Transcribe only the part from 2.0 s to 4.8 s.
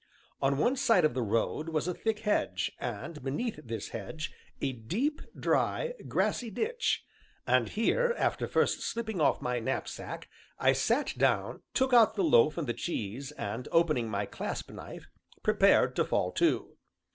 hedge, and, beneath this hedge, a